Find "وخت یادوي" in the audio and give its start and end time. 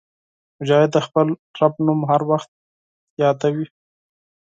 2.31-3.65